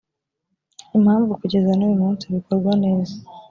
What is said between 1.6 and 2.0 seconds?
n uyu